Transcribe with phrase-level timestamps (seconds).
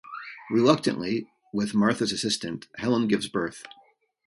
[0.49, 3.67] Reluctantly, with Martha's assistance, Helen gives birth.